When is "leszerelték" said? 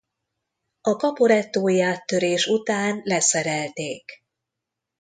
3.03-4.23